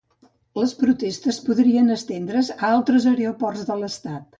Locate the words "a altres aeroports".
2.59-3.67